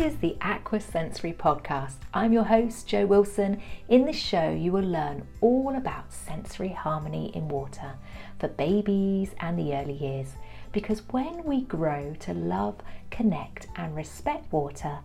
[0.00, 1.96] is the Aqua Sensory Podcast.
[2.14, 3.60] I'm your host, Jo Wilson.
[3.90, 7.92] In this show, you will learn all about sensory harmony in water
[8.38, 10.28] for babies and the early years.
[10.72, 12.76] Because when we grow to love,
[13.10, 15.00] connect, and respect water,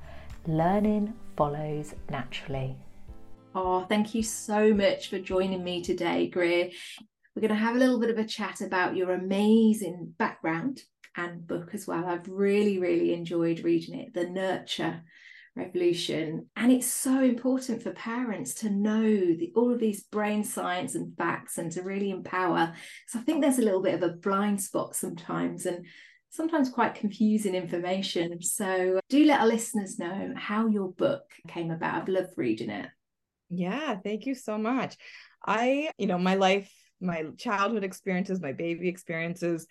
[0.47, 2.77] learning follows naturally.
[3.53, 6.69] Oh, thank you so much for joining me today, Greer.
[7.35, 10.83] We're going to have a little bit of a chat about your amazing background
[11.17, 12.05] and book as well.
[12.05, 15.01] I've really, really enjoyed reading it, The Nurture
[15.55, 16.47] Revolution.
[16.55, 21.15] And it's so important for parents to know the, all of these brain science and
[21.17, 22.73] facts and to really empower.
[23.07, 25.85] So I think there's a little bit of a blind spot sometimes and
[26.29, 28.41] sometimes quite confusing information.
[28.41, 32.01] So do let our listeners know how your book came about.
[32.01, 32.89] I've loved reading it.
[33.49, 34.97] Yeah, thank you so much.
[35.45, 39.67] I, you know, my life, my childhood experiences, my baby experiences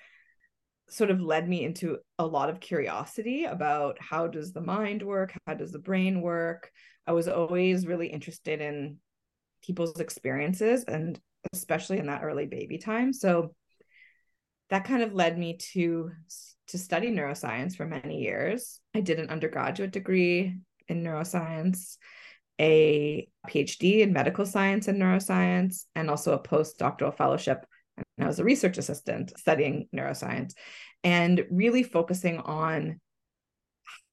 [0.89, 5.33] sort of led me into a lot of curiosity about how does the mind work?
[5.47, 6.71] How does the brain work?
[7.07, 8.99] I was always really interested in
[9.63, 11.19] people's experiences and
[11.53, 13.13] especially in that early baby time.
[13.13, 13.55] So
[14.71, 16.11] that kind of led me to
[16.69, 18.81] to study neuroscience for many years.
[18.95, 20.57] I did an undergraduate degree
[20.89, 21.97] in neuroscience
[22.61, 27.67] a phd in medical science and neuroscience and also a postdoctoral fellowship
[27.97, 30.55] and I was a research assistant studying neuroscience
[31.03, 33.01] and really focusing on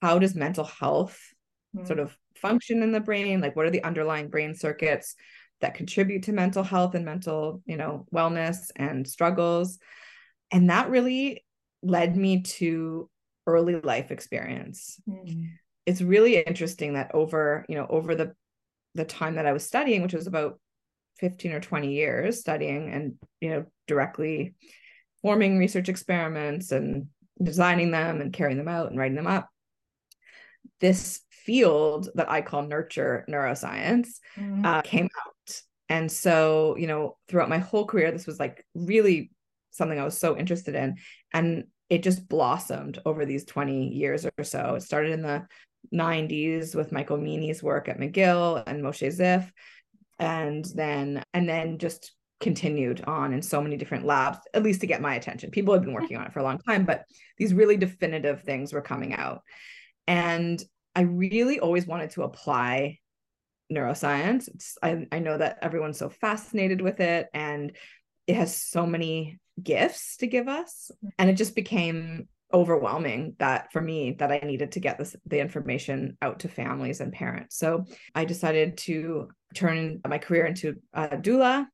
[0.01, 1.19] how does mental health
[1.75, 1.85] mm-hmm.
[1.85, 5.15] sort of function in the brain like what are the underlying brain circuits
[5.61, 9.77] that contribute to mental health and mental you know wellness and struggles
[10.51, 11.43] and that really
[11.83, 13.09] led me to
[13.47, 15.43] early life experience mm-hmm.
[15.85, 18.33] it's really interesting that over you know over the
[18.95, 20.59] the time that i was studying which was about
[21.21, 24.55] 15 or 20 years studying and you know directly
[25.21, 27.07] forming research experiments and
[27.41, 29.47] designing them and carrying them out and writing them up.
[30.79, 34.63] This field that i call nurture neuroscience mm-hmm.
[34.65, 35.61] uh, came out.
[35.89, 39.31] And so you know throughout my whole career this was like really
[39.71, 40.97] something i was so interested in.
[41.33, 44.75] And it just blossomed over these 20 years or so.
[44.75, 45.45] It started in the
[45.93, 49.49] 90s with michael meaney's work at mcgill and moshe Szyf
[50.21, 54.87] and then and then just continued on in so many different labs at least to
[54.87, 55.51] get my attention.
[55.51, 57.03] People had been working on it for a long time but
[57.37, 59.41] these really definitive things were coming out.
[60.07, 62.97] And i really always wanted to apply
[63.71, 64.49] neuroscience.
[64.83, 67.71] I, I know that everyone's so fascinated with it and
[68.27, 71.09] it has so many gifts to give us mm-hmm.
[71.17, 75.39] and it just became overwhelming that for me that I needed to get this the
[75.39, 77.57] information out to families and parents.
[77.57, 77.85] So
[78.15, 81.67] I decided to turn my career into a doula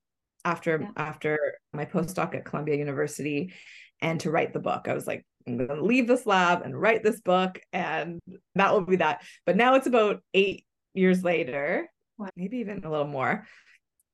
[0.46, 0.90] after yeah.
[0.96, 1.40] after
[1.74, 3.54] my postdoc at Columbia University
[4.02, 4.88] and to write the book.
[4.88, 8.20] I was like I'm going to leave this lab and write this book and
[8.56, 9.24] that will be that.
[9.46, 11.90] But now it's about 8 years later,
[12.36, 13.46] maybe even a little more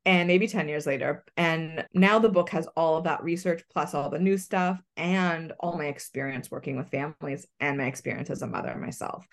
[0.06, 1.24] and maybe 10 years later.
[1.38, 5.53] And now the book has all of that research plus all the new stuff and
[5.59, 9.25] all my experience working with families and my experience as a mother myself.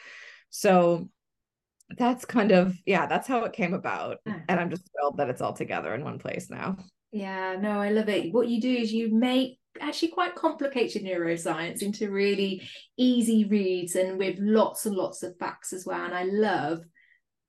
[0.50, 1.08] So
[1.98, 4.18] that's kind of, yeah, that's how it came about.
[4.26, 6.76] And I'm just thrilled that it's all together in one place now.
[7.10, 8.32] Yeah, no, I love it.
[8.32, 12.62] What you do is you make actually quite complicated neuroscience into really
[12.96, 16.04] easy reads and with lots and lots of facts as well.
[16.04, 16.84] And I love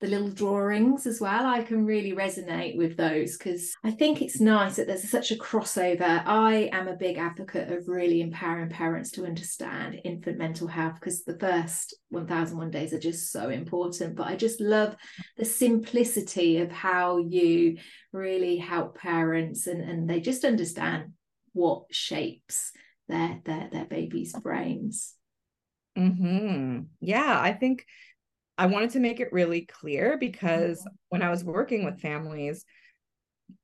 [0.01, 1.45] the little drawings as well.
[1.45, 5.35] I can really resonate with those because I think it's nice that there's such a
[5.35, 6.23] crossover.
[6.25, 11.23] I am a big advocate of really empowering parents to understand infant mental health because
[11.23, 14.15] the first 1001 days are just so important.
[14.15, 14.95] But I just love
[15.37, 17.77] the simplicity of how you
[18.11, 21.11] really help parents and, and they just understand
[21.53, 22.71] what shapes
[23.07, 25.13] their their their baby's brains.
[25.95, 26.79] Mm-hmm.
[27.01, 27.85] Yeah, I think
[28.61, 30.95] I wanted to make it really clear because mm-hmm.
[31.09, 32.63] when I was working with families,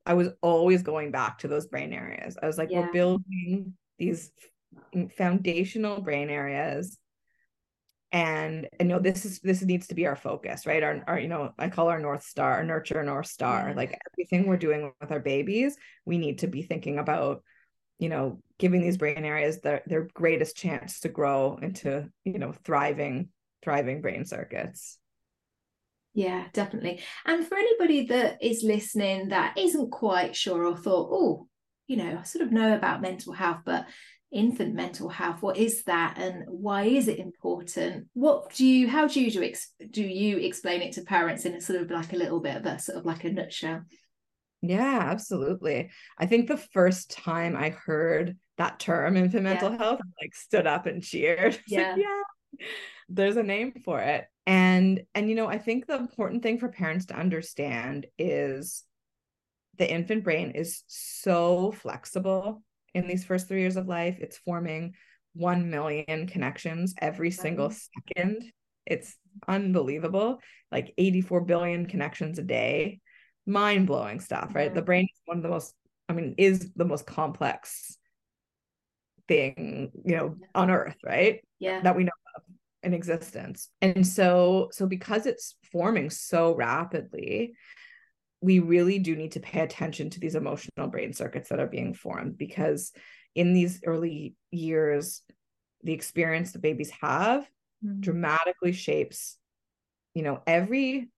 [0.07, 2.35] I was always going back to those brain areas.
[2.41, 2.79] I was like, yeah.
[2.79, 4.31] we're building these
[5.15, 6.97] foundational brain areas
[8.11, 11.19] and and you know this is this needs to be our focus right our, our
[11.19, 13.75] you know i call our north star our nurture north star yeah.
[13.75, 15.75] like everything we're doing with our babies
[16.05, 17.43] we need to be thinking about
[17.99, 22.53] you know giving these brain areas their their greatest chance to grow into you know
[22.63, 23.27] thriving
[23.67, 24.97] thriving brain circuits.
[26.13, 27.01] Yeah, definitely.
[27.25, 31.47] And for anybody that is listening that isn't quite sure or thought, oh,
[31.85, 33.85] you know, I sort of know about mental health, but
[34.31, 38.07] infant mental health, what is that and why is it important?
[38.13, 39.51] What do you, how do you do,
[39.91, 42.65] do you explain it to parents in a sort of like a little bit of
[42.65, 43.81] a sort of like a nutshell?
[44.61, 45.89] Yeah, absolutely.
[46.17, 49.77] I think the first time I heard that term infant mental yeah.
[49.77, 51.59] health, I like stood up and cheered.
[51.67, 51.91] Yeah.
[51.91, 52.21] Like, yeah,
[53.09, 54.25] there's a name for it.
[54.45, 58.85] And and you know i think the important thing for parents to understand is
[59.77, 62.63] the infant brain is so flexible
[62.93, 64.17] in these first three years of life.
[64.19, 64.93] It's forming
[65.33, 67.99] 1 million connections every single mm-hmm.
[68.15, 68.51] second.
[68.85, 69.15] It's
[69.47, 70.39] unbelievable.
[70.71, 72.99] Like 84 billion connections a day.
[73.45, 74.73] Mind-blowing stuff right?
[74.73, 74.85] The mm-hmm.
[74.85, 75.73] brain is one of the most
[76.09, 77.97] i mean is the most complex
[79.27, 81.41] thing you know on earth right?
[81.59, 81.81] Yeah.
[81.81, 82.11] That we know
[82.87, 87.53] in existence and so so because it's forming so rapidly
[88.39, 91.93] we really do need to pay attention to these emotional brain circuits that are being
[91.93, 92.93] formed because
[93.35, 95.21] in these early years
[95.83, 97.43] the experience the babies have
[97.83, 97.99] mm-hmm.
[97.99, 99.37] dramatically shapes
[100.13, 101.09] you know every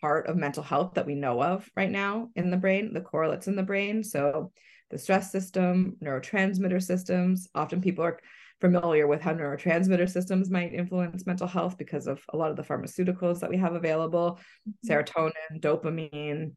[0.00, 3.46] part of mental health that we know of right now in the brain the correlates
[3.46, 4.50] in the brain so
[4.90, 8.18] the stress system neurotransmitter systems often people are
[8.60, 12.62] familiar with how neurotransmitter systems might influence mental health because of a lot of the
[12.62, 14.92] pharmaceuticals that we have available mm-hmm.
[14.92, 16.52] serotonin dopamine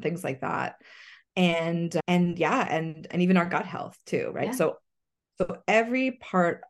[0.00, 0.76] things like that
[1.36, 4.52] and and yeah and and even our gut health too right yeah.
[4.52, 4.76] so
[5.38, 6.62] so every part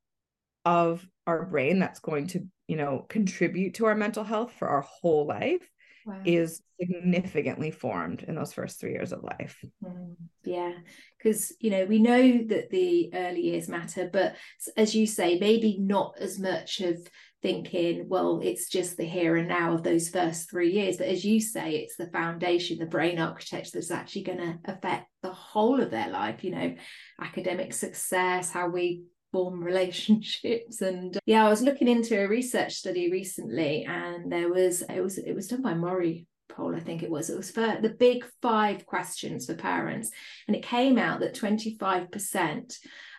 [0.64, 4.82] of our brain that's going to you know contribute to our mental health for our
[4.82, 5.68] whole life
[6.06, 6.20] wow.
[6.24, 9.64] is significantly formed in those first three years of life.
[9.84, 10.72] Mm, yeah,
[11.18, 14.36] because you know we know that the early years matter, but
[14.76, 16.98] as you say, maybe not as much of
[17.42, 20.96] thinking, well, it's just the here and now of those first three years.
[20.96, 25.06] But as you say, it's the foundation, the brain architecture that's actually going to affect
[25.22, 26.74] the whole of their life, you know,
[27.20, 29.02] academic success, how we
[29.32, 30.80] form relationships.
[30.80, 35.18] And yeah i was looking into a research study recently and there was it was
[35.18, 38.24] it was done by MORI poll i think it was it was for the big
[38.40, 40.10] five questions for parents
[40.46, 42.74] and it came out that 25%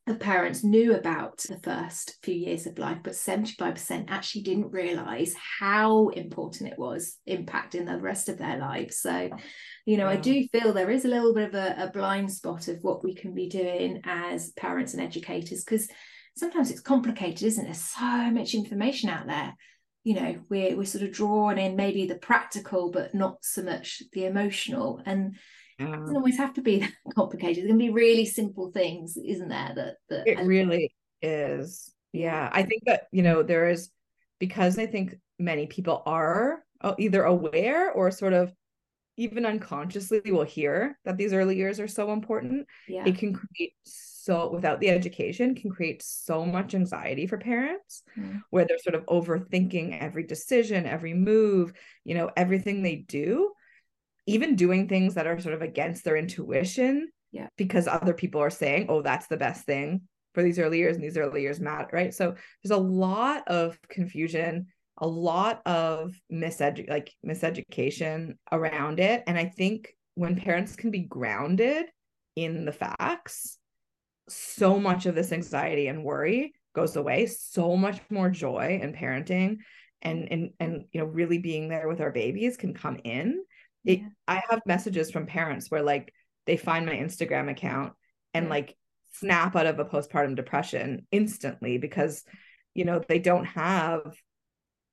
[0.06, 5.34] of parents knew about the first few years of life, but 75% actually didn't realize
[5.60, 8.98] how important it was impacting the rest of their lives.
[8.98, 9.30] So,
[9.86, 12.68] you know, I do feel there is a little bit of a, a blind spot
[12.68, 15.88] of what we can be doing as parents and educators because
[16.36, 17.68] sometimes it's complicated, isn't it?
[17.68, 19.54] There's so much information out there.
[20.04, 24.04] You know, we're we're sort of drawn in maybe the practical, but not so much
[24.12, 25.02] the emotional.
[25.06, 25.36] And
[25.80, 26.16] it doesn't mm.
[26.16, 27.64] always have to be that complicated.
[27.64, 29.74] It can be really simple things, isn't there?
[29.76, 31.94] That that it really is.
[32.12, 33.90] Yeah, I think that you know there is
[34.40, 36.64] because I think many people are
[37.00, 38.54] either aware or sort of
[39.18, 42.68] even unconsciously will hear that these early years are so important.
[42.88, 43.06] Yeah.
[43.06, 43.74] It can create
[44.24, 48.42] so without the education can create so much anxiety for parents mm.
[48.52, 51.74] where they're sort of overthinking every decision, every move,
[52.06, 53.52] you know, everything they do
[54.26, 58.50] even doing things that are sort of against their intuition yeah because other people are
[58.50, 60.02] saying oh that's the best thing
[60.34, 62.34] for these early years and these early years matter right so
[62.64, 64.68] there's a lot of confusion
[65.00, 71.00] a lot of misedu- like miseducation around it and i think when parents can be
[71.00, 71.86] grounded
[72.36, 73.58] in the facts
[74.30, 79.58] so much of this anxiety and worry goes away so much more joy in parenting
[80.02, 83.44] and and and you know really being there with our babies can come in
[83.86, 84.08] it, yeah.
[84.28, 86.14] I have messages from parents where like
[86.46, 87.94] they find my Instagram account
[88.34, 88.50] and yeah.
[88.50, 88.78] like
[89.14, 92.24] snap out of a postpartum depression instantly because
[92.74, 94.02] you know they don't have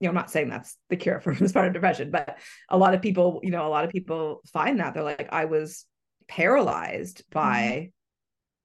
[0.00, 2.38] you know I'm not saying that's the cure for postpartum depression but
[2.68, 5.46] a lot of people you know a lot of people find that they're like I
[5.46, 5.86] was
[6.28, 7.86] paralyzed by mm-hmm.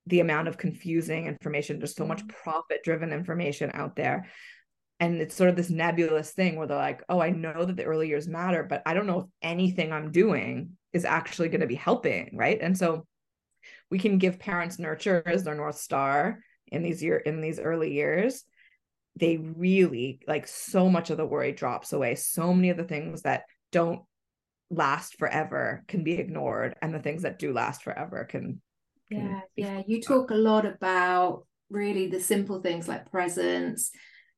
[0.08, 1.80] The amount of confusing information.
[1.80, 2.44] There's so much mm-hmm.
[2.44, 4.30] profit driven information out there.
[5.00, 7.84] And it's sort of this nebulous thing where they're like oh i know that the
[7.84, 11.68] early years matter but i don't know if anything i'm doing is actually going to
[11.68, 12.58] be helping right?
[12.62, 13.06] And so
[13.92, 17.94] we can give parents nurture as their north star in these year in these early
[17.94, 18.44] years.
[19.18, 22.16] They really like so much of the worry drops away.
[22.16, 24.02] So many of the things that don't
[24.70, 28.62] last forever can be ignored and the things that do last forever can, can
[29.10, 33.92] yeah yeah you talk a lot about really the simple things like presence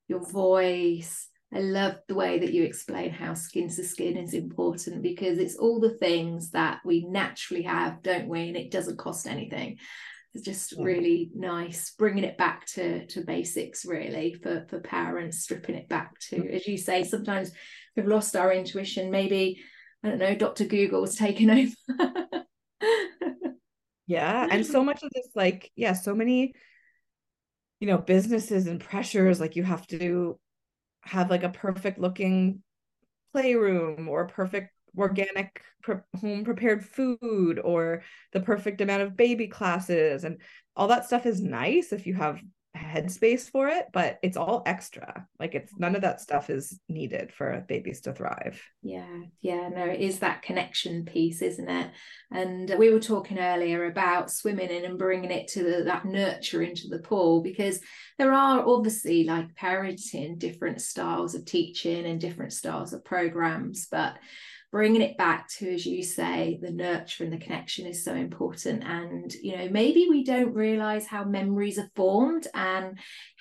[0.08, 1.28] your voice.
[1.54, 5.56] I love the way that you explain how skin to skin is important because it's
[5.56, 8.50] all the things that we naturally have, don't we?
[8.50, 9.78] And it doesn't cost anything.
[10.34, 15.76] It's just really nice bringing it back to to basics, really, for for parents, stripping
[15.76, 16.54] it back to, mm.
[16.54, 17.52] as you say, sometimes
[17.96, 19.10] we've lost our intuition.
[19.10, 19.64] Maybe
[20.04, 20.66] I don't know, Dr.
[20.66, 21.50] Google's taken
[22.02, 22.44] over.
[24.08, 26.54] Yeah, and so much of this, like, yeah, so many
[27.80, 30.40] you know businesses and pressures like you have to
[31.02, 32.62] have like a perfect looking
[33.32, 38.02] playroom or perfect organic pre- home prepared food or
[38.34, 40.42] the perfect amount of baby classes and
[40.76, 42.42] all that stuff is nice if you have
[42.78, 45.28] headspace for it, but it's all extra.
[45.40, 48.62] Like it's none of that stuff is needed for babies to thrive.
[48.82, 51.92] Yeah, yeah, no, it is that connection piece, isn't it?
[52.32, 56.62] And we were talking earlier about swimming in and bringing it to the, that nurture
[56.62, 57.80] into the pool because
[58.18, 64.16] there are obviously like parenting different styles of teaching and different styles of programs, but
[64.78, 68.84] bringing it back to as you say the nurture and the connection is so important.
[68.84, 73.00] And you know maybe we don't realize how memories are formed and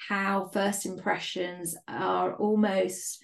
[0.08, 3.22] how first impressions are almost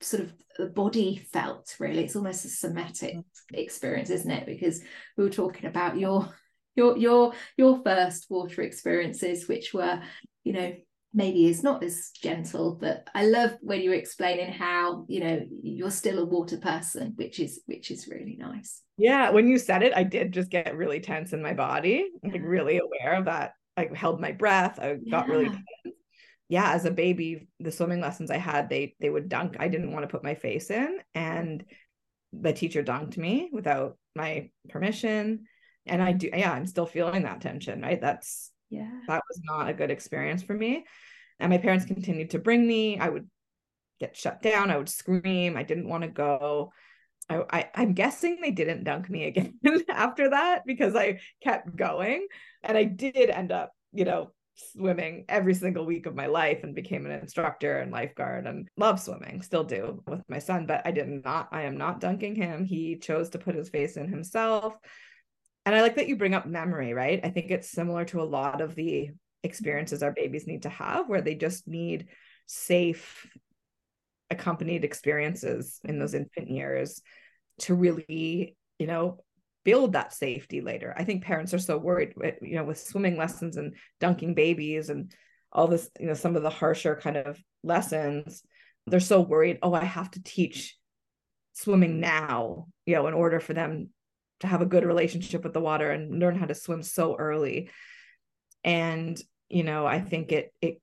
[0.00, 2.02] sort of the body felt really.
[2.02, 3.54] It's almost a somatic mm-hmm.
[3.54, 4.46] experience isn't it?
[4.46, 4.80] Because
[5.18, 6.34] we were talking about your
[6.76, 10.00] your your your first water experiences which were
[10.44, 10.72] you know
[11.14, 15.90] maybe is not as gentle but i love when you're explaining how you know you're
[15.90, 18.82] still a water person which is which is really nice.
[18.98, 22.42] Yeah when you said it i did just get really tense in my body like
[22.42, 23.52] really aware of that.
[23.76, 25.62] I held my breath i got really tense.
[26.48, 29.56] Yeah as a baby the swimming lessons i had they they would dunk.
[29.60, 31.64] I didn't want to put my face in and
[32.32, 35.44] the teacher dunked me without my permission.
[35.86, 38.00] And i do yeah i'm still feeling that tension right?
[38.00, 38.90] That's yeah.
[39.08, 40.84] that was not a good experience for me.
[41.40, 42.98] And my parents continued to bring me.
[42.98, 43.28] I would
[44.00, 44.70] get shut down.
[44.70, 45.56] I would scream.
[45.56, 46.72] I didn't want to go.
[47.28, 49.54] I, I am guessing they didn't dunk me again
[49.88, 52.26] after that because I kept going.
[52.62, 56.74] And I did end up you know swimming every single week of my life and
[56.74, 60.92] became an instructor and lifeguard and love swimming still do with my son but I
[60.92, 62.64] did not I am not dunking him.
[62.64, 64.74] He chose to put his face in himself
[65.66, 67.20] and I like that you bring up memory right?
[67.22, 69.10] I think it's similar to a lot of the
[69.42, 72.08] experiences our babies need to have where they just need
[72.46, 73.26] safe
[74.30, 77.02] accompanied experiences in those infant years
[77.58, 79.18] to really you know
[79.64, 80.94] build that safety later.
[80.96, 85.12] I think parents are so worried you know with swimming lessons and dunking babies and
[85.54, 88.42] all this you know some of the harsher kind of lessons
[88.86, 90.76] they're so worried oh i have to teach
[91.52, 93.88] swimming now you know in order for them
[94.44, 97.70] to have a good relationship with the water and learn how to swim so early.
[98.62, 99.20] And
[99.50, 100.80] you know i think it it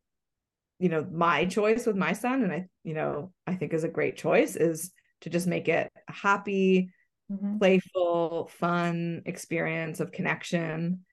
[0.78, 3.90] you know my choice with my son and i you know i think is a
[3.90, 4.92] great choice is
[5.22, 6.92] to just make it a happy
[7.32, 7.58] mm-hmm.
[7.58, 11.06] playful fun experience of connection.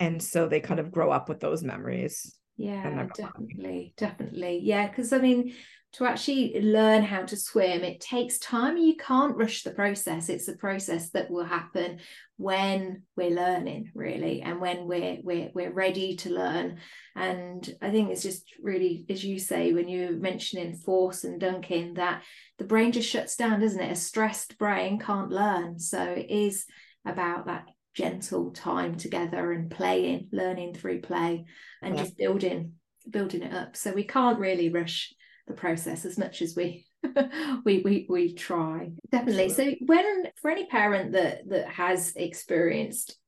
[0.00, 2.36] And so they kind of grow up with those memories.
[2.56, 4.60] Yeah definitely definitely.
[4.62, 5.54] Yeah because i mean
[5.94, 8.76] to actually learn how to swim it takes time.
[8.76, 10.28] You can't rush the process.
[10.28, 12.00] It's a process that will happen
[12.36, 16.78] when we're learning really and when we're we're, we're ready to learn.
[17.14, 21.94] And i think it's just really as you say when you're mentioning force and dunking
[21.94, 22.24] that
[22.58, 23.92] the brain just shuts down doesn't it?
[23.92, 25.78] A stressed brain can't learn.
[25.78, 26.66] So it is
[27.06, 31.44] about that gentle time together and playing learning through play
[31.80, 32.02] and yeah.
[32.02, 32.72] just building
[33.08, 33.76] building it up.
[33.76, 35.14] So we can't really rush
[35.46, 36.86] the process as much as we
[37.64, 38.90] we we we try.
[39.10, 39.50] Definitely.
[39.50, 43.18] So when for any parent that that has experienced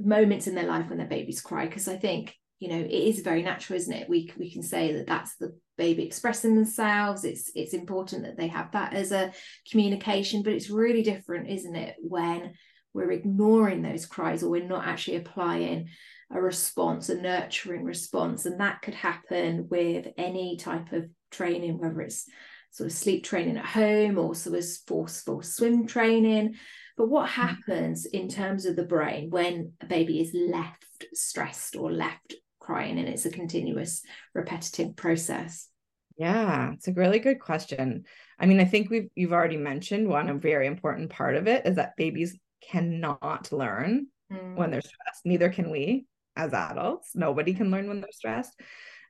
[0.00, 3.20] moments in their life when their babies cry because i think you know it is
[3.20, 4.08] very natural isn't it?
[4.08, 7.24] We we can say that that's the baby expressing themselves.
[7.24, 9.32] It's it's important that they have that as a
[9.70, 12.54] communication but it's really different isn't it when
[12.94, 15.88] we're ignoring those cries or we're not actually applying
[16.30, 18.44] a response a nurturing response.
[18.44, 22.26] And that could happen with any type of training, whether it's
[22.70, 26.54] sort of sleep training at home or sort of forceful swim training.
[26.96, 27.40] But what mm-hmm.
[27.40, 32.98] happens in terms of the brain when a baby is left stressed or left crying
[32.98, 34.02] and it's a continuous
[34.34, 35.68] repetitive process?
[36.16, 38.04] Yeah, it's a really good question.
[38.38, 41.64] I mean, I think we've you've already mentioned one a very important part of it
[41.64, 44.56] is that babies cannot learn mm.
[44.56, 45.24] when they're stressed.
[45.24, 46.06] Neither can we
[46.36, 47.12] as adults.
[47.14, 48.60] Nobody can learn when they're stressed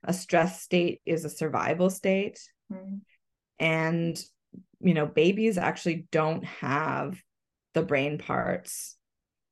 [0.04, 2.40] a stress state is a survival state
[2.72, 2.96] mm-hmm.
[3.58, 4.22] and
[4.80, 7.20] you know babies actually don't have
[7.74, 8.96] the brain parts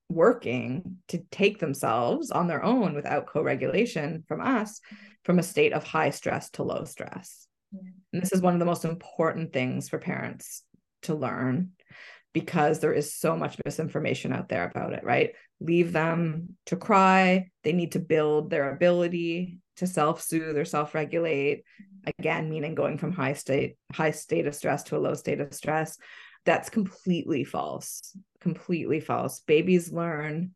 [0.08, 4.80] working to take themselves on their own without co-regulation from us
[5.24, 7.88] from a state of high stress to low stress mm-hmm.
[8.12, 10.62] and this is one of the most important things for parents
[11.02, 11.70] to learn
[12.36, 15.30] because there is so much misinformation out there about it right?
[15.58, 17.48] Leave them to cry.
[17.64, 21.64] They need to build their ability to self-soothe or self-regulate.
[22.18, 25.54] Again meaning going from high state high state of stress to a low state of
[25.54, 25.96] stress.
[26.44, 29.40] That's completely false completely false.
[29.40, 30.50] Babies learn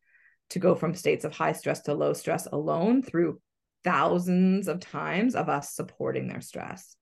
[0.50, 3.40] to go from states of high stress to low stress alone through
[3.84, 6.94] thousands of times of us supporting their stress.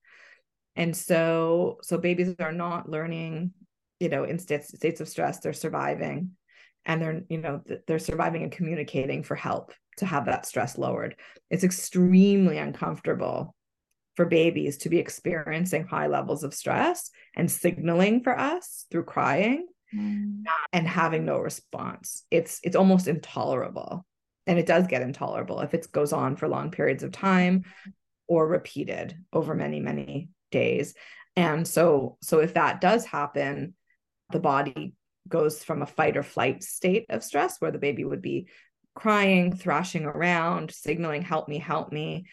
[0.77, 3.51] And so so babies are not learning
[3.99, 6.31] you know in states states of stress they're surviving
[6.85, 11.15] and they're you know they're surviving and communicating for help to have that stress lowered.
[11.49, 13.55] It's extremely uncomfortable
[14.15, 19.67] for babies to be experiencing high levels of stress and signaling for us through crying
[19.93, 20.41] mm.
[20.73, 22.23] and having no response.
[22.31, 24.05] It's it's almost intolerable.
[24.47, 27.65] And it does get intolerable if it goes on for long periods of time
[28.27, 30.95] or repeated over many many days.
[31.35, 33.75] And so so if that does happen,
[34.31, 34.93] the body
[35.27, 38.47] goes from a fight or flight state of stress where the baby would be
[38.95, 42.25] crying, thrashing around, signaling, help me, help me,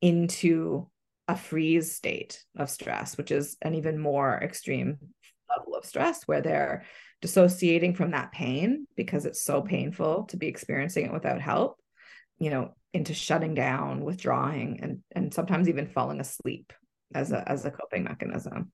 [0.00, 0.88] into
[1.28, 4.98] a freeze state of stress, which is an even more extreme
[5.48, 6.84] level of stress where they're
[7.20, 11.78] dissociating from that pain because it's so painful to be experiencing it without help,
[12.38, 16.72] you know, into shutting down, withdrawing, and and sometimes even falling asleep
[17.14, 18.72] as a as a coping mechanism.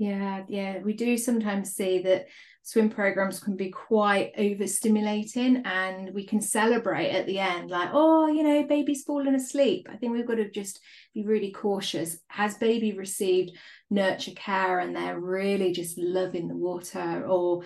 [0.00, 2.24] Yeah, yeah, we do sometimes see that
[2.62, 8.28] swim programs can be quite overstimulating and we can celebrate at the end like oh
[8.28, 9.88] you know baby's fallen asleep.
[9.92, 10.80] I think we've got to just
[11.12, 12.16] be really cautious.
[12.28, 13.58] Has baby received
[13.90, 17.64] nurture care and they're really just loving the water or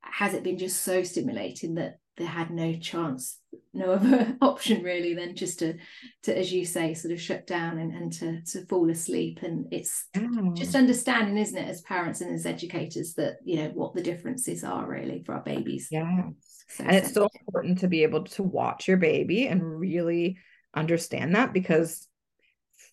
[0.00, 3.38] has it been just so stimulating that they had no chance
[3.72, 5.74] no other option really than just to
[6.22, 9.40] to as you say sort of shut down and, and to to fall asleep.
[9.42, 10.54] And it's mm.
[10.56, 14.64] just understanding isn't it as parents and as educators that you know what the differences
[14.64, 15.88] are really for our babies.
[15.90, 16.30] Yeah
[16.70, 20.36] so and it's so important to be able to watch your baby and really
[20.74, 22.06] understand that because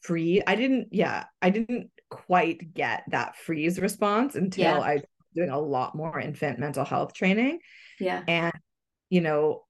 [0.02, 4.80] free i didn't yeah i didn't quite get that freeze response until yeah.
[4.80, 5.04] i was
[5.36, 7.60] doing a lot more infant mental health training.
[8.00, 8.24] Yeah.
[8.28, 8.54] And
[9.16, 9.64] you know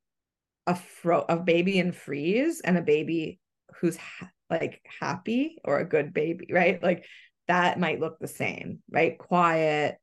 [0.65, 3.39] a fro a baby in freeze and a baby
[3.79, 6.81] who's ha- like happy or a good baby right?
[6.81, 7.05] Like
[7.47, 9.15] that might look the same right?
[9.19, 9.99] Quiet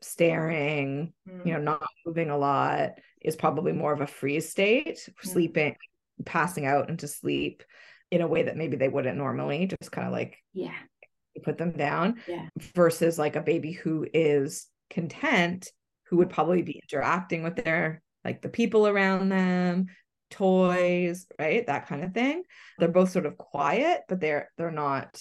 [0.00, 1.46] staring mm.
[1.46, 5.12] you know not moving a lot is probably more of a freeze state mm.
[5.22, 5.74] sleeping
[6.24, 7.64] passing out into sleep
[8.12, 10.74] in a way that maybe they wouldn't normally just kind of like yeah.
[11.42, 12.46] put them down yeah.
[12.74, 15.72] versus like a baby who is content
[16.12, 19.86] who would probably be interacting with their like the people around them
[20.30, 21.66] toys right?
[21.66, 22.42] That kind of thing.
[22.78, 25.20] They're both sort of quiet but they're they're not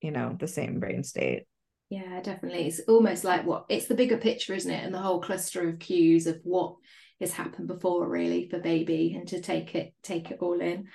[0.00, 1.44] you know the same brain state.
[1.90, 2.68] Yeah definitely.
[2.68, 4.84] It's almost like what it's the bigger picture isn't it?
[4.84, 6.76] And the whole cluster of cues of what
[7.20, 10.88] has happened before really for baby and to take it take it all in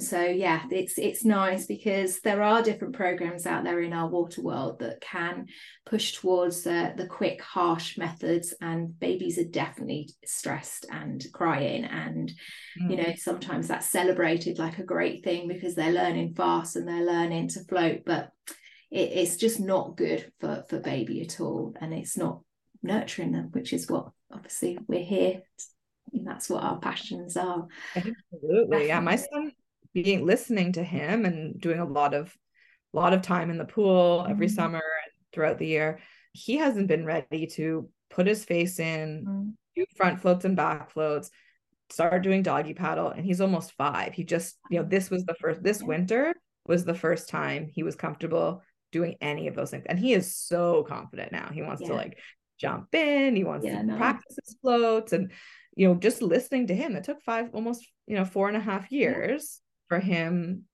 [0.00, 4.42] so yeah it's it's nice because there are different programs out there in our water
[4.42, 5.46] world that can
[5.90, 11.84] push towards uh, the quick harsh methods and babies are definitely stressed and crying.
[11.84, 12.32] And
[12.80, 12.90] mm.
[12.90, 17.04] you know sometimes that's celebrated like a great thing because they're learning fast and they're
[17.04, 18.30] learning to float but
[18.90, 22.40] it, it's just not good for for baby at all and it's not
[22.82, 25.42] nurturing them which is what obviously we're here
[26.12, 27.66] and that's what our passions are.
[27.94, 28.88] Absolutely.
[28.88, 29.52] Yeah my son
[29.92, 32.34] being listening to him and doing a lot of
[32.92, 34.54] a lot of time in the pool every mm-hmm.
[34.54, 35.98] summer and throughout the year
[36.32, 39.50] he hasn't been ready to put his face in mm-hmm.
[39.76, 41.30] do front floats and back floats
[41.90, 45.34] start doing doggy paddle and he's almost five he just you know this was the
[45.34, 46.34] first this winter
[46.66, 50.34] was the first time he was comfortable doing any of those things and he is
[50.34, 51.88] so confident now he wants yeah.
[51.88, 52.18] to like
[52.58, 53.96] jump in he wants yeah, to no.
[53.96, 55.32] practice his floats and
[55.76, 58.60] you know just listening to him it took five almost you know four and a
[58.60, 60.64] half years for him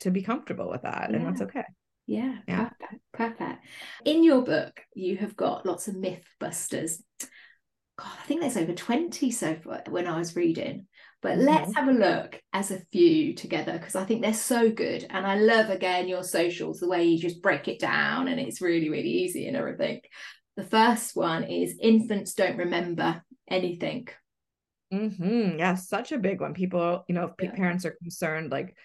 [0.00, 1.16] to be comfortable with that yeah.
[1.16, 1.64] and that's okay.
[2.06, 2.70] Yeah, yeah.
[2.70, 3.66] perfect perfect.
[4.06, 7.00] In your book you have got lots of myth busters
[7.98, 10.86] god i think there's over 20 so far when i was reading
[11.20, 11.46] but mm-hmm.
[11.46, 15.26] let's have a look as a few together because i think they're so good and
[15.26, 18.88] i love again your socials the way you just break it down and it's really
[18.88, 20.00] really easy and everything.
[20.56, 24.08] The first one is infants don't remember anything
[24.92, 25.58] Mm-hmm.
[25.58, 26.54] Yeah, such a big one.
[26.54, 27.52] People, you know, yeah.
[27.52, 28.76] parents are concerned, like,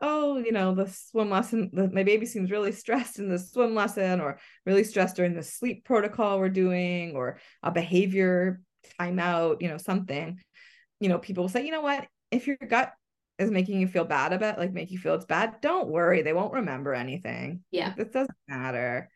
[0.00, 3.74] oh, you know, the swim lesson, the, my baby seems really stressed in the swim
[3.74, 8.60] lesson, or really stressed during the sleep protocol we're doing, or a behavior
[8.98, 10.40] timeout, you know, something.
[11.00, 12.92] You know, people will say, you know what, if your gut
[13.38, 16.32] is making you feel bad about, like, make you feel it's bad, don't worry, they
[16.32, 17.62] won't remember anything.
[17.70, 19.10] Yeah, it doesn't matter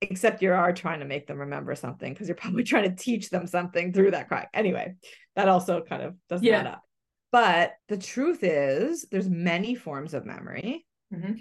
[0.00, 3.30] except you are trying to make them remember something because you're probably trying to teach
[3.30, 4.46] them something through that cry.
[4.52, 4.94] Anyway,
[5.34, 6.60] that also kind of doesn't yeah.
[6.60, 6.82] add up.
[7.32, 10.86] But the truth is, there's many forms of memory.
[11.12, 11.32] Mm-hmm.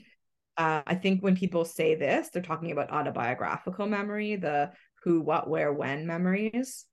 [0.57, 4.71] Uh, I think when people say this, they're talking about autobiographical memory, the
[5.03, 6.85] who, what, where, when memories.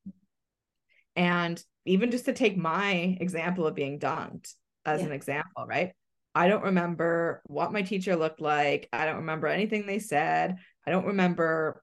[1.17, 4.53] And even just to take my example of being dunked
[4.85, 5.07] as yeah.
[5.07, 5.93] an example, right?
[6.35, 8.89] I don't remember what my teacher looked like.
[8.93, 10.57] I don't remember anything they said.
[10.87, 11.83] I don't remember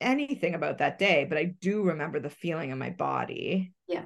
[0.00, 3.72] anything about that day, but I do remember the feeling in my body.
[3.86, 4.04] Yeah.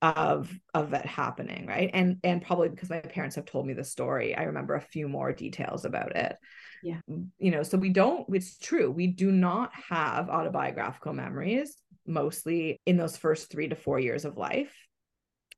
[0.00, 3.82] of of it happening right and and probably because my parents have told me the
[3.82, 6.36] story i remember a few more details about it
[6.84, 11.76] yeah mm, you know so we don't it's true we do not have autobiographical memories
[12.06, 14.72] mostly in those first 3 to 4 years of life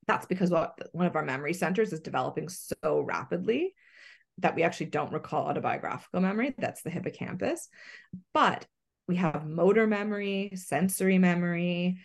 [0.07, 3.75] that's because what one of our memory centers is developing so rapidly
[4.41, 7.69] that we actually don't recall autobiographical memory that's the hippocampus
[8.35, 8.67] but
[9.09, 11.99] we have motor memory sensory memory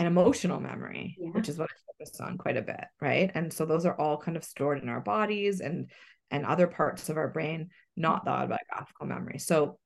[0.00, 1.28] and emotional memory, yeah.
[1.32, 3.30] which is what I focus on quite a bit, right?
[3.34, 5.90] And so those are all kind of stored in our bodies and
[6.30, 9.38] and other parts of our brain, not the autobiographical memory.
[9.38, 9.78] So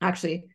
[0.00, 0.46] actually,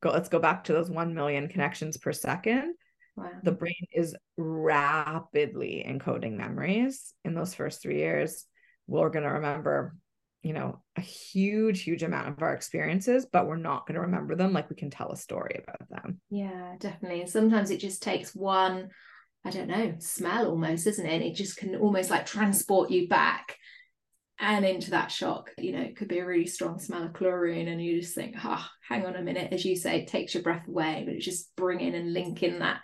[0.00, 2.74] go, let's go back to those 1 million connections per second.
[3.16, 3.30] Wow.
[3.44, 8.44] The brain is rapidly encoding memories in those first three years.
[8.88, 9.94] We're going to remember
[10.42, 14.36] you know a huge huge amount of our experiences but we're not going to remember
[14.36, 16.20] them like we can tell a story about them.
[16.30, 17.22] Yeah definitely.
[17.22, 18.88] And sometimes it just takes one
[19.44, 21.22] i don't know smell almost isn't it?
[21.22, 23.56] It just can almost like transport you back
[24.40, 25.50] and into that shock.
[25.58, 28.36] You know it could be a really strong smell of chlorine and you just think
[28.38, 29.52] ah oh, hang on a minute.
[29.52, 32.80] As you say it takes your breath away but it's just bringing and linking that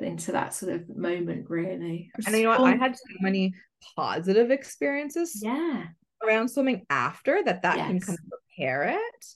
[0.00, 2.10] into that sort of moment really.
[2.26, 2.60] And you know what?
[2.60, 3.54] I had so many
[3.96, 5.40] positive experiences.
[5.42, 5.84] Yeah
[6.22, 7.86] around swimming after that that yes.
[7.88, 9.26] can kind of prepare it.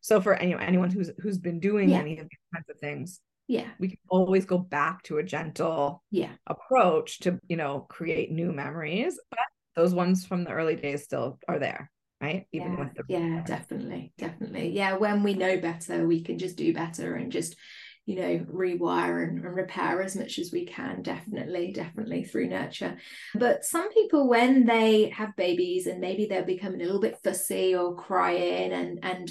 [0.00, 1.98] So for any, anyone who's who's been doing yeah.
[1.98, 3.68] any of these kinds of things yeah.
[3.78, 6.32] we can always go back to a gentle yeah.
[6.46, 9.40] approach to you know create new memories but
[9.74, 11.90] those ones from the early days still are there
[12.20, 12.46] right?
[12.52, 14.12] Even yeah, with the yeah definitely.
[14.16, 14.70] Definitely.
[14.70, 17.56] Yeah when we know better we can just do better and just
[18.06, 22.96] you know rewire and, and, repair as much as we can definitely definitely through nurture
[23.34, 27.74] but some people when they have babies and maybe they're becoming a little bit fussy
[27.74, 29.30] or crying and and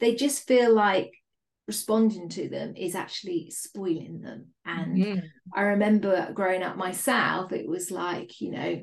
[0.00, 1.12] they just feel like
[1.66, 5.18] responding to them is actually spoiling them and mm-hmm.
[5.54, 8.80] i remember growing up myself it was like you know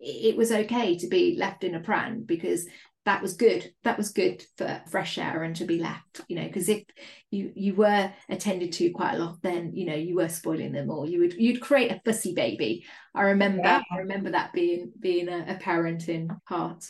[0.00, 2.66] it was okay to be left in a pram because
[3.06, 3.72] that was good.
[3.84, 6.82] That was good for fresh air and to be left you know because if
[7.30, 10.90] you you were attended to quite a lot then you know you were spoiling them
[10.90, 12.84] or you would you'd create a fussy baby.
[13.14, 13.82] I remember yeah.
[13.90, 16.84] i remember that being being a, a parenting part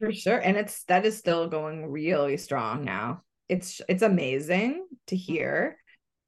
[0.00, 0.38] for sure.
[0.38, 3.22] And it's that is still going really strong now.
[3.48, 5.78] It's it's amazing to hear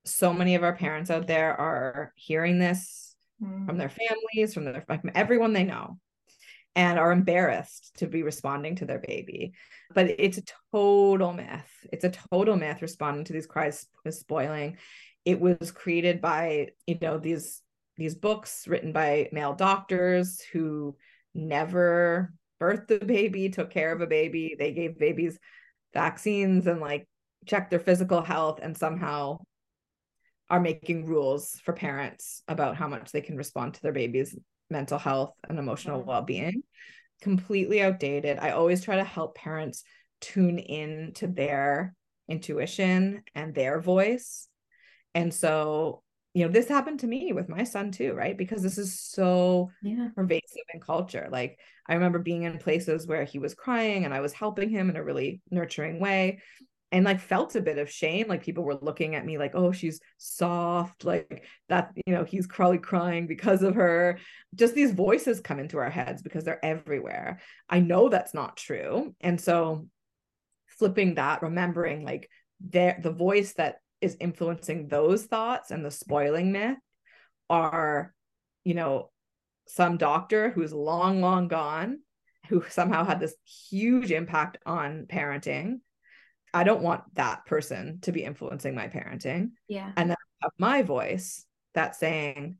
[0.04, 3.66] so many of our parents out there are hearing this mm.
[3.66, 5.98] from their families from their from everyone they know
[6.76, 9.54] and are embarrassed to be responding to their baby.
[9.94, 11.86] But it's a total myth.
[11.90, 14.76] It's a total myth responding to these cries is spoiling.
[15.24, 17.62] It was created by, you know, these
[17.96, 20.94] these books written by male doctors who
[21.34, 24.54] never birthed a baby, took care of a baby.
[24.58, 25.38] They gave babies
[25.94, 27.08] vaccines and like
[27.46, 29.38] checked their physical health and somehow
[30.50, 34.36] are making rules for parents about how much they can respond to their babies
[34.70, 36.08] mental health and emotional mm-hmm.
[36.08, 36.62] well-being
[37.22, 38.38] completely outdated.
[38.38, 39.84] I always try to help parents
[40.20, 41.94] tune in to their
[42.28, 44.48] intuition and their voice.
[45.14, 46.02] And so
[46.34, 48.36] you know this happened to me with my son too right?
[48.36, 50.08] Because this is so yeah.
[50.14, 51.28] pervasive in culture.
[51.30, 54.90] Like i remember being in places where he was crying and i was helping him
[54.90, 56.40] in a really nurturing way
[56.92, 59.72] and like felt a bit of shame like people were looking at me like oh
[59.72, 64.18] she's soft like that you know he's probably crying because of her.
[64.54, 67.40] Just these voices come into our heads because they're everywhere.
[67.68, 69.88] I know that's not true and so
[70.78, 72.28] flipping that remembering like
[72.60, 76.78] there the voice that is influencing those thoughts and the spoiling myth
[77.48, 78.14] are
[78.64, 79.10] you know
[79.66, 81.98] some doctor who's long long gone
[82.48, 83.34] who somehow had this
[83.70, 85.80] huge impact on parenting
[86.56, 89.50] I don't want that person to be influencing my parenting.
[89.68, 89.92] Yeah.
[89.94, 92.56] And then I have my voice that's saying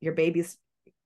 [0.00, 0.56] your baby's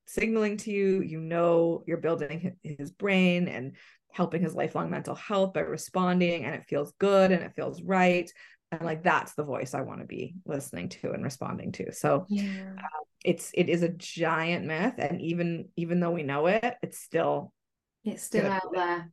[0.07, 3.73] signaling to you, you know, you're building his brain and
[4.13, 8.31] helping his lifelong mental health by responding, and it feels good and it feels right.
[8.71, 11.93] And like that's the voice I want to be listening to and responding to.
[11.93, 12.75] So yeah.
[12.79, 17.01] uh, it's it is a giant myth, and even even though we know it, it's
[17.01, 17.53] still
[18.05, 19.11] it's still out there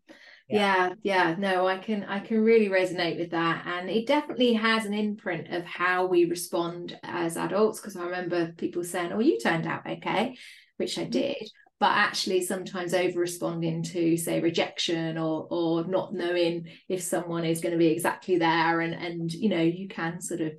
[0.49, 0.87] yeah.
[0.87, 4.85] yeah yeah no i can i can really resonate with that and it definitely has
[4.85, 9.37] an imprint of how we respond as adults because i remember people saying oh you
[9.39, 10.35] turned out okay
[10.77, 11.11] which i mm-hmm.
[11.11, 17.45] did but actually sometimes over responding to say rejection or or not knowing if someone
[17.45, 20.53] is going to be exactly there and and you know you can sort of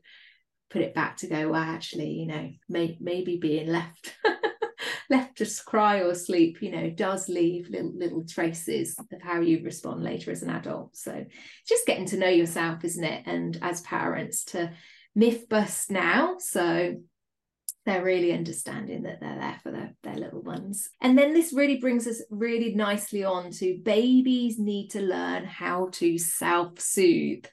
[0.71, 4.15] put it back to go well actually you know may, maybe being left
[5.11, 9.63] left to cry or sleep, you know, does leave little little traces of how you
[9.65, 10.97] respond later as an adult.
[10.97, 11.25] So
[11.67, 13.23] just getting to know yourself, isn't it?
[13.27, 14.73] And as parents to
[15.15, 16.37] myth bust now.
[16.39, 16.97] So
[17.87, 20.91] they're really understanding that they're there for their, their little ones.
[21.01, 25.89] And then this really brings us really nicely on to babies need to learn how
[25.93, 27.47] to self-soothe.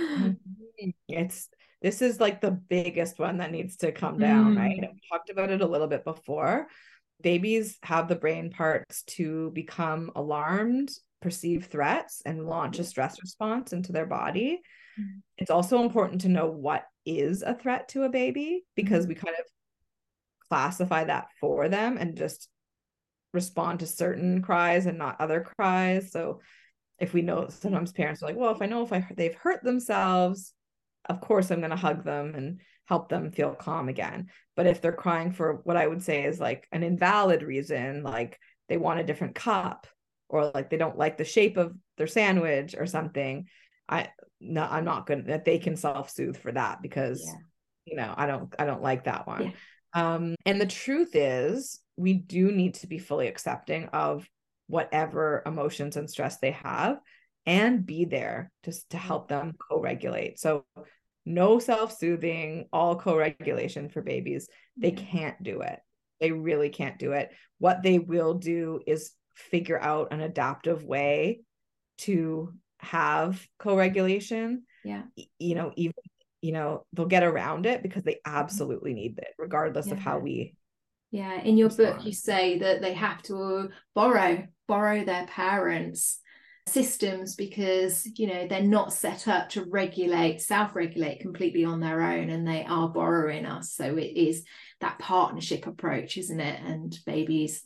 [0.00, 0.90] Mm-hmm.
[1.08, 1.48] it's
[1.82, 4.58] this is like the biggest one that needs to come down, mm.
[4.58, 4.78] right?
[4.80, 6.66] We talked about it a little bit before.
[7.22, 10.90] Babies have the brain parts to become alarmed,
[11.22, 14.60] perceive threats, and launch a stress response into their body.
[14.98, 15.20] Mm.
[15.38, 19.10] It's also important to know what is a threat to a baby because mm-hmm.
[19.10, 19.46] we kind of
[20.48, 22.48] classify that for them and just
[23.32, 26.10] respond to certain cries and not other cries.
[26.10, 26.40] So
[26.98, 29.62] if we know sometimes parents are like, well, if I know if I they've hurt
[29.62, 30.52] themselves,
[31.08, 34.28] of course I'm going to hug them and help them feel calm again.
[34.56, 38.38] But if they're crying for what I would say is like an invalid reason, like
[38.68, 39.86] they want a different cup
[40.28, 43.46] or like they don't like the shape of their sandwich or something,
[43.88, 44.08] I
[44.40, 47.38] no, I'm not going that they can self-soothe for that because yeah.
[47.84, 49.52] you know, I don't I don't like that one.
[49.94, 50.14] Yeah.
[50.14, 54.28] Um and the truth is we do need to be fully accepting of
[54.66, 56.98] whatever emotions and stress they have
[57.50, 60.38] and be there just to help them co-regulate.
[60.38, 60.64] So
[61.26, 64.48] no self-soothing, all co-regulation for babies.
[64.76, 65.80] They can't do it.
[66.20, 67.30] They really can't do it.
[67.58, 71.40] What they will do is figure out an adaptive way
[71.98, 75.02] to have co-regulation yeah
[75.38, 75.92] you know even
[76.40, 78.36] you know they'll get around it because they mm-hmm.
[78.36, 79.92] absolutely need it regardless yeah.
[79.92, 80.54] of how we
[81.10, 86.20] yeah in your book you say that they have to borrow borrow their parents
[86.70, 92.30] systems because you know they're not set up to regulate self-regulate completely on their own
[92.30, 94.44] and they are borrowing us so it is
[94.80, 97.64] that partnership approach isn't it and babies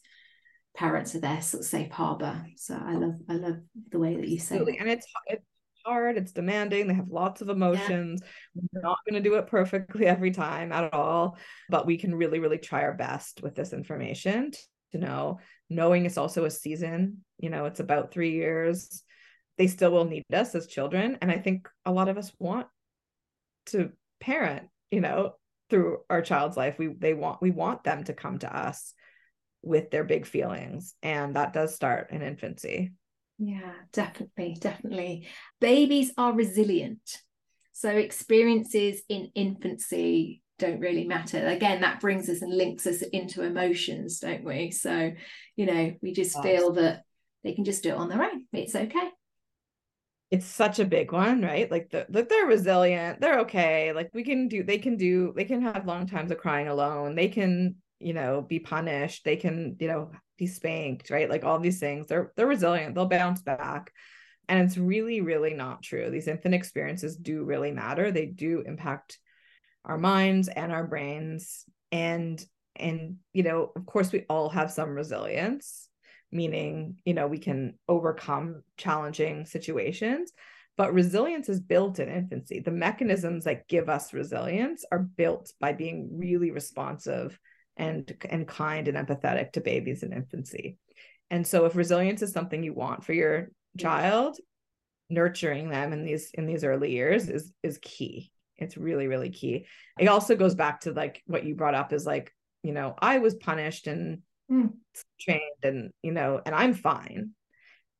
[0.75, 2.45] parents are their sort of safe harbor.
[2.57, 3.57] So I love I love
[3.90, 4.77] the way that you say it.
[4.81, 5.45] And it's it's
[5.85, 8.21] hard, it's demanding, they have lots of emotions.
[8.55, 8.62] Yeah.
[8.73, 11.37] We're not going to do it perfectly every time at all,
[11.69, 14.53] but we can really, really try our best with this information
[14.94, 15.40] to know.
[15.68, 19.02] Knowing it's also a season, you know, it's about three years.
[19.59, 21.18] They still will need us as children.
[21.20, 22.66] And I think a lot of us want
[23.66, 25.35] to parent, you know,
[25.70, 26.78] through our child's life.
[26.78, 28.94] We they want we want them to come to us
[29.62, 30.94] with their big feelings.
[31.02, 32.92] And that does start in infancy.
[33.38, 35.28] Yeah, definitely, definitely.
[35.61, 37.22] Babies are resilient.
[37.72, 41.47] So experiences in infancy don't really matter.
[41.47, 44.71] Again, that brings us and links us into emotions, don't we?
[44.71, 45.12] So,
[45.57, 46.45] you know, we just yes.
[46.45, 47.03] feel that
[47.43, 48.47] they can just do it on their own.
[48.53, 49.11] It's okay.
[50.31, 51.71] It's such a big one, right?
[51.71, 53.93] Like the like they're resilient, they're okay.
[53.93, 57.14] Like we can do, they can do, they can have long times of crying alone.
[57.14, 61.59] They can you know be punished they can you know be spanked right like all
[61.59, 63.93] these things they're they're resilient they'll bounce back
[64.49, 69.19] and it's really really not true these infant experiences do really matter they do impact
[69.85, 72.44] our minds and our brains and
[72.77, 75.88] and you know of course we all have some resilience
[76.33, 80.33] meaning you know we can overcome challenging situations
[80.77, 85.73] but resilience is built in infancy the mechanisms that give us resilience are built by
[85.73, 87.38] being really responsive
[87.77, 90.79] and and kind and empathetic to babies in infancy.
[91.31, 94.37] And so if resilience is something you want for your child,
[95.11, 98.31] nurturing them in these in these early years is is key.
[98.57, 99.67] It's really really key.
[99.99, 103.19] It also goes back to like what you brought up is like, you know, I
[103.19, 104.73] was punished and mm.
[105.21, 107.31] trained and you know, and I'm fine.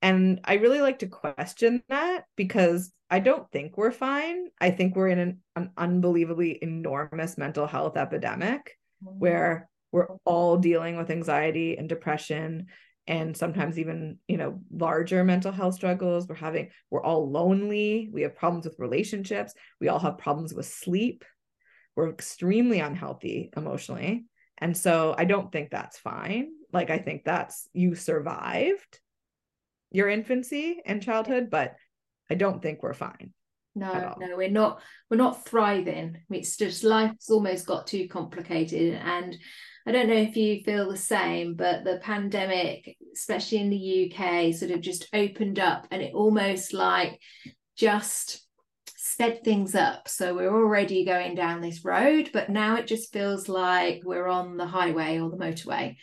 [0.03, 4.49] And I really like to question that because I don't think we're fine.
[4.61, 10.97] I think we're in an, an unbelievably enormous mental health epidemic where we're all dealing
[10.97, 12.67] with anxiety and depression
[13.07, 16.27] and sometimes even you know larger mental health struggles.
[16.27, 18.09] We're having we're all lonely.
[18.13, 19.55] We have problems with relationships.
[19.81, 21.25] We all have problems with sleep.
[21.97, 24.27] We're extremely unhealthy emotionally.
[24.59, 26.49] And so i don't think that's fine.
[26.73, 29.01] Like i think that's you survived
[29.91, 31.77] your infancy and childhood but
[32.29, 33.33] i don't think we're fine
[33.77, 36.19] no no we're not we're not thriving.
[36.31, 38.95] It's just life's almost got too complicated.
[38.95, 39.37] And
[39.87, 44.55] i don't know if you feel the same but the pandemic especially in the uk
[44.55, 47.21] sort of just opened up and it almost like
[47.77, 48.41] just
[48.97, 50.09] sped things up.
[50.09, 54.57] So we're already going down this road but now it just feels like we're on
[54.57, 55.97] the highway or the motorway.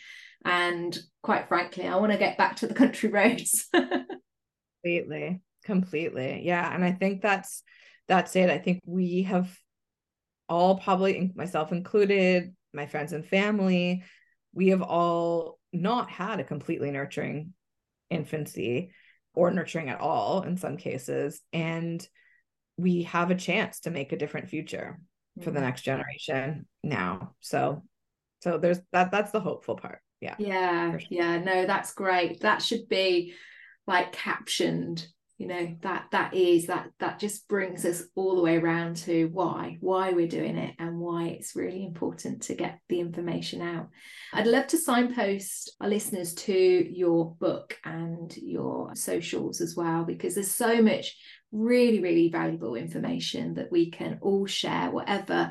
[0.44, 3.68] And quite frankly i want to get back to the country roads.
[4.82, 7.62] Completely completely yeah and i think that's
[8.08, 8.50] that's it.
[8.50, 9.56] I think we have
[10.48, 14.02] all probably myself included my friends and family
[14.54, 17.54] we have all not had a completely nurturing
[18.10, 18.90] infancy
[19.34, 22.06] or nurturing at all in some cases and
[22.76, 24.98] we have a chance to make a different future
[25.42, 25.62] for the Mm.
[25.62, 27.34] next generation now.
[27.40, 27.82] So
[28.40, 30.00] so there's that that's the hopeful part.
[30.20, 30.34] Yeah.
[30.38, 31.00] Yeah, sure.
[31.10, 32.40] yeah, no, that's great.
[32.40, 33.34] That should be
[33.86, 35.06] like captioned,
[35.42, 39.28] you know, that that is that that just brings us all the way around to
[39.32, 43.88] why, why we're doing it and why it's really important to get the information out.
[44.32, 50.36] I'd love to signpost our listeners to your book and your socials as well, because
[50.36, 51.16] there's so much
[51.50, 55.50] really, really valuable information that we can all share, whatever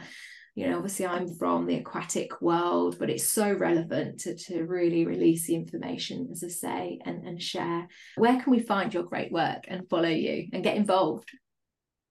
[0.56, 5.06] you know obviously i'm from the aquatic world but it's so relevant to, to really
[5.06, 9.32] release the information as i say and, and share where can we find your great
[9.32, 11.30] work and follow you and get involved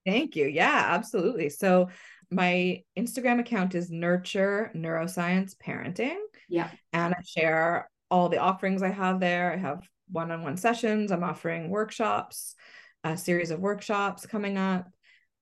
[0.05, 0.47] Thank you.
[0.47, 1.49] Yeah, absolutely.
[1.49, 1.89] So
[2.29, 6.17] my Instagram account is nurture neuroscience parenting.
[6.49, 9.53] yeah And I share all the offerings I have there.
[9.53, 11.11] I have one-on-one sessions.
[11.11, 12.55] I'm offering workshops,
[13.03, 14.89] a series of workshops coming up,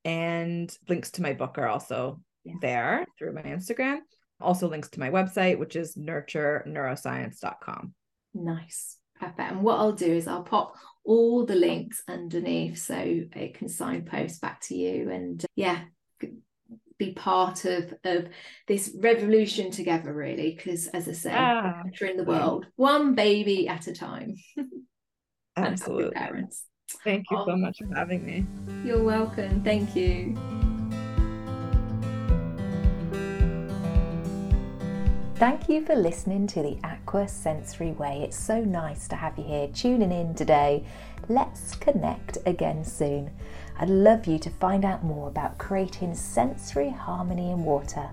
[0.05, 2.55] and links to my book are also Yeah.
[2.61, 3.99] there through my Instagram.
[4.41, 7.93] Also links to my website, which is nurtureneuroscience.com.
[8.33, 13.53] nice perfect and what i'll do is i'll pop all the links underneath so it
[13.53, 15.81] can signpost back to you and uh, yeah
[16.97, 18.27] be part of of
[18.67, 23.87] this revolution together really because as i say Yeah, bettering the world one baby at
[23.87, 24.35] a time
[25.57, 26.11] absolutely.
[26.11, 26.63] parents
[27.03, 27.55] Thank you so Oh.
[27.55, 28.47] much for having me.
[28.83, 29.63] You're welcome.
[29.63, 30.35] Thank you.
[35.39, 38.23] Thank you for listening to the Aqua Sensory Way.
[38.23, 40.83] It's so nice to have you here tuning in today.
[41.29, 43.31] Let's connect again soon.
[43.77, 48.09] I'd love you to find out more about creating sensory harmony in water.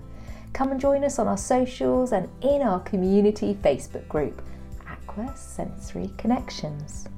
[0.53, 4.41] Come and join us on our socials and in our community Facebook group,
[4.89, 7.09] Aqua Sensory Connections.